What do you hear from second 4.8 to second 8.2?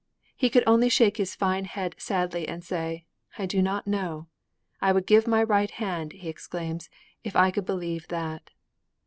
'I would give my right hand,' he exclaims, 'if I could believe